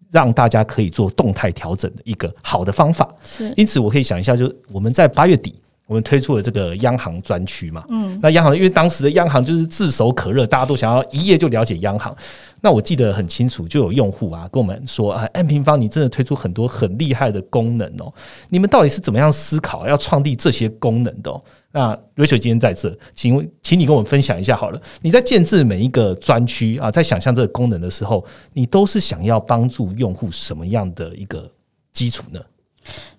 [0.09, 3.13] 让大家可以做动态调整的一个好的方法。
[3.57, 5.53] 因此我可以想一下，就是我们在八月底。
[5.89, 12.15] 我们推出了这个央行专区嘛，嗯，那央行因为当时的央行就是炙手可热，大家都想要一夜就了解央行。
[12.61, 18.13] 那我记得很清楚，就有用户啊跟我们说啊，M 平方你真的推出很多很厉害的功能哦，
[18.49, 21.41] 你们到底是怎么样思考要创立这些功能的？
[21.71, 24.79] 那 Rachel 今天在这，请请你跟我们分享一下好了。
[25.01, 28.23] 你在建制每一个专区啊，在想象这个功能的时候，
[28.53, 31.49] 你都是想要帮助用户什么样的一个
[31.91, 32.39] 基础呢？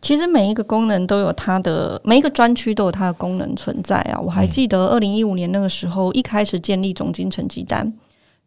[0.02, 4.18] 其实每一个功能都有它的，每一个专区都有它的功能存在啊！
[4.18, 7.92] 我还记得二零一五年那个时候，一开始建立总金成绩单，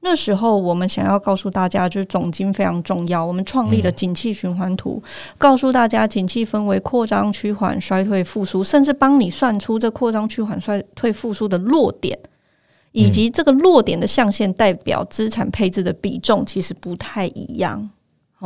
[0.01, 3.25] 那时候我们想要告诉大家，就是总金非常重要。
[3.25, 5.01] 我们创立了景气循环图，
[5.37, 12.19] 告诉大家景气分为扩张、趋缓、衰退、复苏，甚至帮你算出这扩张、趋缓、衰退、复苏的落点，
[12.91, 17.89] 以及这个落点的象限代表资产配置的比重，其实不太一样。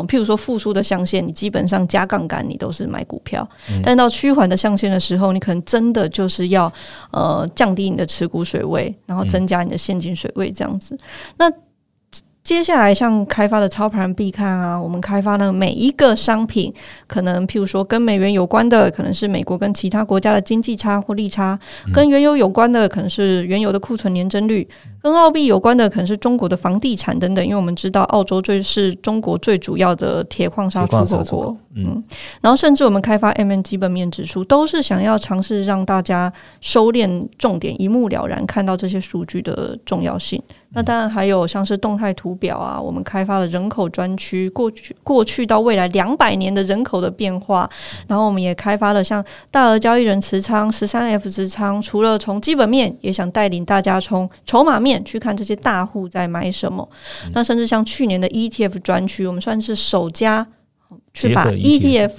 [0.06, 3.42] 譬如说复苏的象限，你基本上加杠杆，你都是买股票；
[3.84, 6.72] 但到趋缓的象限的时候，你可能真的就是要
[7.12, 10.98] 呃降低你的持股水位，然后增加你的现金水位这样子。
[11.38, 11.50] 那
[12.48, 16.74] 接下来像开发的操盘必看啊，我们开发的每一个商品，
[17.06, 21.60] 可能譬如说跟美元有关的，可能是美国跟其他国家的经济差或利差；
[21.92, 24.66] 跟原油有关的，可能是原油的库存年增率；
[25.02, 27.44] 跟澳币有关的，可能是中国的房地产等等。
[27.44, 32.04] 因为我们知道澳洲最是中国最主要的铁矿砂出口国，嗯，
[32.42, 40.42] 然后甚至我们开发 M N 基本面指数，都是想要尝试让大家收敛重点，一目了然看到这些数据的重要性。
[40.72, 47.70] 那当然还有像是动态图表啊，我们开发了人口专区，过去过去到未来两百年的人口的变化，
[48.06, 56.88] 然后我们也开发了像大额交易人持仓、十三 F 持仓，除了从基本面，也想带领大家从筹码面去看这些大户在买什么。
[57.34, 60.46] 那甚至像去年的 ETF 专区，我们算是首家
[61.20, 62.12] 去把 ETF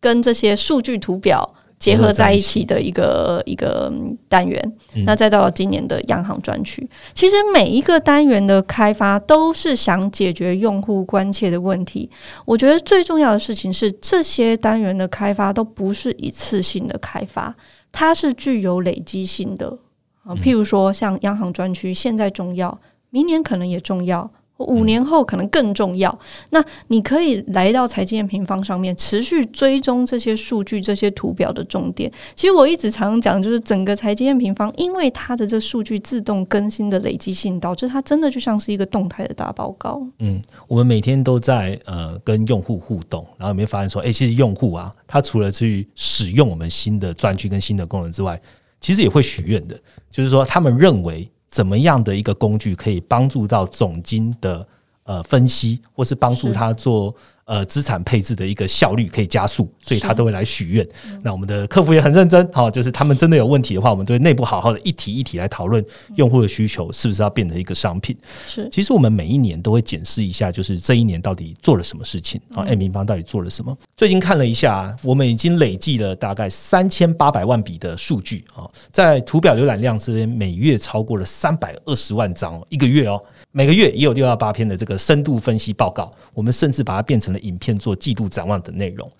[0.00, 1.54] 跟这些数据图表。
[1.76, 3.92] 结合在一起的一个一个
[4.26, 4.72] 单元，
[5.04, 12.08] 那再到今年的央行专区，其实每一个单元的开发都是想解决用户关切的问题。
[12.46, 17.54] 我觉得最重要的事情是，这些单元的开发都不是一次性的开发，
[17.92, 19.76] 它是具有累积性的
[20.22, 20.32] 啊。
[20.36, 22.80] 譬如说，像央行专区现在重要，
[23.10, 24.30] 明年可能也重要。
[24.64, 26.18] 五年后可能更重要。
[26.50, 32.10] 那你可以来到财经平方上面，持续追踪这些数据、这些图表的重点。
[32.34, 40.02] 其实我一直常常讲，就是整个财经平方，因为它的这数据自动更新的累积性，导致它真的就像是一个动态的大报告。
[40.18, 48.40] 嗯，我们每天都在呃跟用户互动，然后有没有发现说，哎，其实用户啊，他除了去使用我们新的专区跟新的功能之外，
[48.80, 49.78] 其实也会许愿的，
[50.10, 51.28] 就是说他们认为。
[51.54, 54.66] 怎么样的一个工具可以帮助到总经的
[55.04, 57.14] 呃分析，或是帮助他做？
[57.46, 60.88] 呃，资产配置的一个效率可以加速，所以他都会来许愿。
[61.22, 65.84] 那我们的客服也很认真，好，就是他们真的有问题的话，我们都会内部好好的一题一题来讨论
[66.14, 68.16] 用户的需求是不是要变成一个商品。
[68.48, 73.76] 是，其实我们每一年都会检视一下，就是这一年到底做了什么事情啊？M 平方到底做了什么？
[73.94, 83.22] 最近看了一下，我们已经累计了大概三千八百万笔的数据啊，在图表浏览量这边每月超过了三百二十万张，一个月哦，
[83.52, 87.33] 每个月也有六到八篇的这个深度分析报告，我们甚至把它变成。
[87.40, 89.10] 影片做季度展望等内容。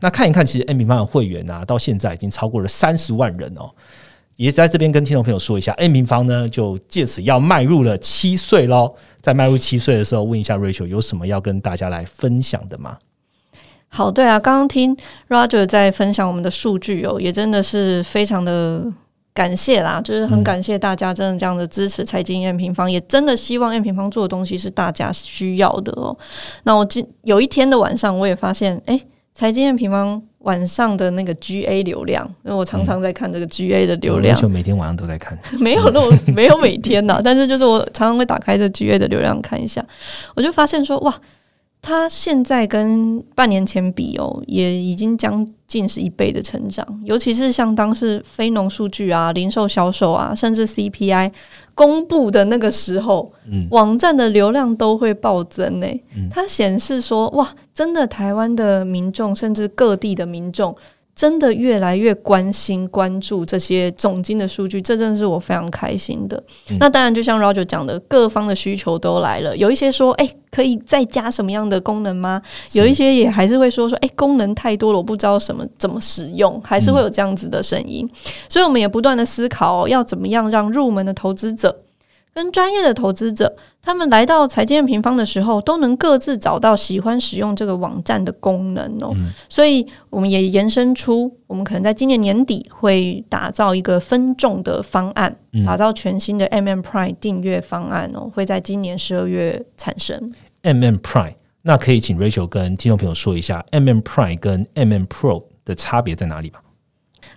[0.00, 3.70] 那看一看，其实 M 平方的会员啊，到现在已经超过了三十万人哦。
[4.36, 8.92] 也在这边跟听众朋友说一下，M 平方呢就借此要迈入了七岁喽。
[9.22, 12.98] 在迈入七岁的时候，问一下 Rachel 有什么要跟大家来分享的吗？
[13.88, 14.96] 好，对啊，刚刚听
[15.28, 18.92] Roger 在分享我们的数据哦，也真的是非常的
[19.34, 26.16] 感谢啦，就是很感谢大家真的这样的支持财经 M 平方，也真的希望 M 平方做的东西是大家需要的哦。
[26.62, 29.00] 那我今有一天的晚上，我也发现，哎，
[29.32, 30.22] 财经 M 平方。
[30.44, 39.82] 晚上的那个 GA 流量，因为我常常在看这个 GA 的流量，就每天晚上都在看， 没有那么没有每天呐， 但是就是我常常会打开这 GA 的流量看一下，
[40.36, 41.18] 我就发现说哇。
[41.86, 46.86] 它现在跟半年前比哦，也已经将近是一倍的成长。
[47.04, 51.30] 尤其是像当时非农数据啊、零售销售啊，甚至 CPI
[51.74, 55.86] 公布的那个时候，嗯，网站的流量都会暴增呢。
[56.30, 60.74] 它显示说，哇，真的台湾的民众，甚至各地的民众。
[61.14, 66.42] 真的越来越关心、关注这些总金的数据，这真的是我非常开心的。
[66.80, 69.56] 那当然，就像 Roger 讲的，各方的需求都来了。
[69.56, 72.42] 有一些说：“哎，可以再加什么样的功能吗？”
[72.74, 78.08] 有一些也还是会说：“说哎，功能太多了，我不知道什么怎么使用。”还是会有这样子的声音。
[78.48, 81.83] 所以，我们也不断的思考，要怎么样让入门的投资者
[82.34, 83.56] 跟专业的投资者。
[83.80, 89.14] 他们来到财经平方的时候，都能各自找到喜欢使用这个网站的功能哦。
[89.50, 100.32] 所以我们也延伸出，我们可能在今年年底会打造一个分众的方案，打造全新的 MM Prime 订阅方案哦，会在今年十二月产生。
[100.62, 106.60] MM Prime，那可以请 Rachel 跟听众朋友说一下，MM Prime 跟 MM Pro 的差别在哪里吗？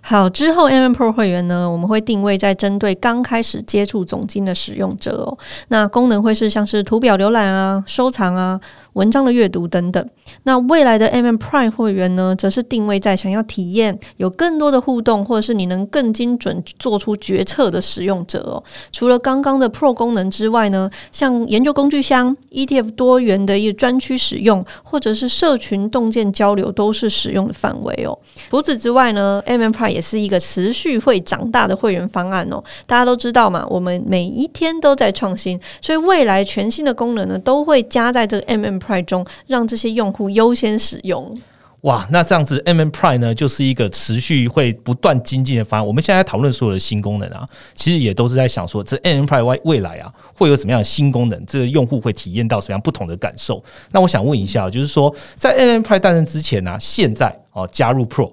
[0.00, 5.38] 好，之后 M M Pro 会员呢，我们会定位在针对刚开始接触总金的使用者哦。
[5.68, 8.58] 那功能会是像是图表浏览啊、收藏啊。
[8.98, 10.04] 文章的阅读等等，
[10.42, 18.60] 那未来的 M M Prime 会员呢，则是定位在想要体验有更多的互动，或者是你能更精准做出决策的使用者哦。
[18.90, 28.18] 除了刚刚的 Pro 功能之外呢，像研究工具箱、E T F 多元的一个专区使用，或者是社群洞见交流，都是使用的范围哦。
[28.50, 32.60] 除此之外呢，M M Prime 也是一个持续会长大的会员方案哦。
[32.88, 41.36] 大家都知道嘛，我们每一天都在创新，所以未来全新的功能呢，都会加在这个 MMPR 中让这些用户优先使用。
[41.82, 45.86] 哇，那这样子 M M Prime 呢，就是一个持续会不断精进的方案。
[45.86, 51.46] 我们现在讨论所有的新功能啊，其实也都是在想说，这 M M Prime 未来啊，会有什么样的新功能？
[51.46, 53.62] 这个用户会体验到什么样不同的感受？
[53.92, 58.32] 那我想问一下，就是说，在 M M Prime 诞生之前呢，现在哦加入 Pro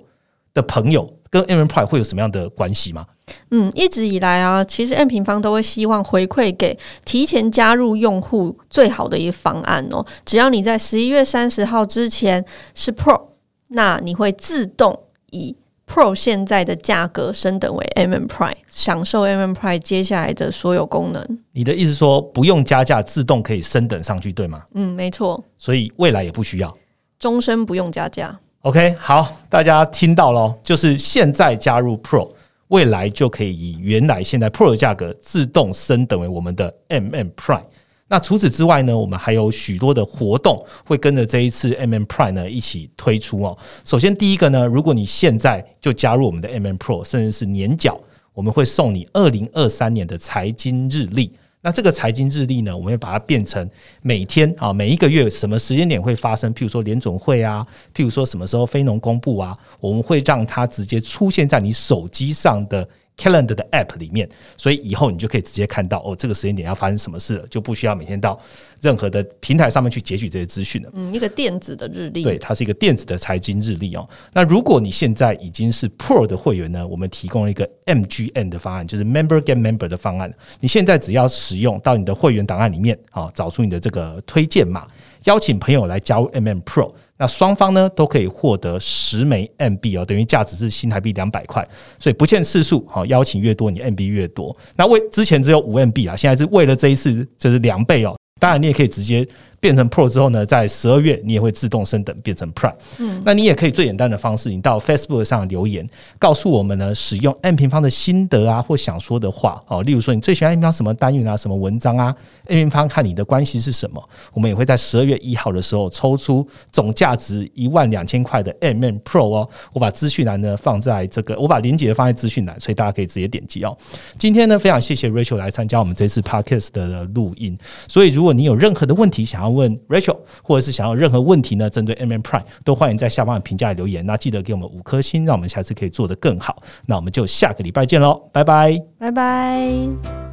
[0.51, 3.05] 的朋友跟 M M Prime 会有什么样的关系吗？
[3.51, 10.05] 嗯，一直以来啊，其实 M 平方都会希望回馈给提前加入用户最好的一个方案哦。
[10.23, 13.21] 只要你在十一月三十号之前是 Pro，
[13.67, 14.97] 那你会自动
[15.31, 15.53] 以
[15.85, 21.39] Pro 现在的价格升等为 MM Prime，享受 MM Prime 接下来的所有功能。
[21.51, 24.63] 你的意思说不用加价，自动可以升等上去，对吗？
[24.73, 25.43] 嗯，没错。
[25.57, 26.73] 所以未来也不需要，
[27.19, 28.39] 终身不用加价。
[28.65, 32.27] OK，好，大家听到了，就是现在加入 Pro。
[32.69, 37.61] 未来就可以以原来现在 Pro 的价格自动升等为我们的 MM Prime。
[38.07, 43.55] 那除此之外呢，我们还有许多的活动会跟着这一次 MM Prime 呢一起推出哦。
[43.83, 47.95] 首先第一个呢，如果你现在就加入我们的 MM Pro，甚至是年缴，
[48.33, 51.31] 我们会送你二零二三年的财经日历。
[51.65, 53.67] 那这个财经日历呢，我们要把它变成
[54.03, 56.53] 每天啊，每一个月什么时间点会发生？
[56.53, 62.87] 譬如说联总会啊，譬如说什么时候非农公布啊，我们会让它直接出现在你手机上的。
[63.17, 68.39] Calendar 的 App 里面，所以以后你就可以直接看到哦，这个时间点要发生什么事了，就不需要每天到
[68.81, 70.89] 任何的平台上面去截取这些资讯了。
[70.93, 74.05] 嗯，一个电子的日历，对，它是一个电子的财经日历哦。
[74.33, 80.33] 那如果你现在已经是 Pro 的会员呢，我们提供了一个 MGN 的方案，就是 Member Get Member 的方案。
[80.59, 84.85] 你现在只要使用到你的会员档案里面啊，找出你的这个推荐码，
[85.25, 86.91] 邀请朋友来加入 MM Pro。
[87.17, 91.65] 那双方呢都可以获得十枚 MB 哦，等于价值是新台币两百块，
[91.99, 94.55] 所以不限次数，好邀请越多，你 MB 越多。
[94.75, 98.17] 那为之前只有五 MB 啊，现在是为了这一次就是两倍哦。
[98.39, 99.27] 当然你也可以直接。
[99.65, 102.75] 变成 Pro 之后呢，在十二月你也会自动升等变成 Prime。
[102.99, 105.89] 嗯，那你也可以最简单的方式，你到 Facebook 上留言，
[106.19, 109.81] 告诉我们呢使用 M 平方的心得啊，或想说的话哦。
[109.81, 114.09] 例如说你最喜欢 M 平方什么单元啊，什么文章啊？M 平方看你的关系是什么？
[114.33, 119.49] 我们也会在十二月一号的时候抽出总价值一万两千块的 M M Pro 哦。
[119.73, 123.75] 我把资讯栏呢放在这个，我把链接放在资讯栏，所以大家可以直接点击哦。
[124.19, 127.57] 今天呢，非常谢谢 Rachel 来参加我们这次 Podcast 的录音。
[127.87, 134.05] 所以如果你有任何的问题想要，问 Rachel，或者是想要任何问题呢，针对 M M Prime 都欢迎在下方的评价留言。
[134.05, 136.61] 那记得给我们五颗星，让我们下次可以做得更好。
[136.85, 140.24] 那我们就下个礼拜见喽，拜拜，拜拜。